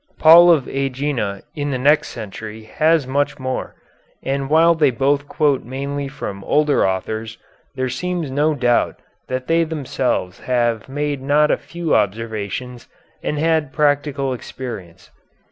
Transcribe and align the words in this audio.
Paul 0.17 0.49
of 0.49 0.65
Ægina 0.65 1.43
in 1.53 1.69
the 1.69 1.77
next 1.77 2.07
century 2.07 2.63
has 2.63 3.05
much 3.05 3.37
more, 3.37 3.75
and 4.23 4.49
while 4.49 4.73
they 4.73 4.89
both 4.89 5.27
quote 5.27 5.63
mainly 5.63 6.07
from 6.07 6.43
older 6.45 6.87
authors 6.87 7.37
there 7.75 7.87
seems 7.87 8.31
no 8.31 8.55
doubt 8.55 8.99
that 9.27 9.45
they 9.45 9.63
themselves 9.63 10.39
had 10.39 10.89
made 10.89 11.21
not 11.21 11.51
a 11.51 11.55
few 11.57 11.93
observations 11.93 12.87
and 13.21 13.37
had 13.37 13.71
practical 13.73 14.33
experience. 14.33 15.11